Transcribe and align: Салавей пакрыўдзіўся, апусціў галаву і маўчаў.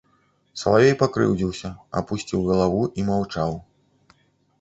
Салавей 0.59 0.93
пакрыўдзіўся, 1.01 1.69
апусціў 2.01 2.41
галаву 2.49 2.81
і 3.03 3.05
маўчаў. 3.11 3.51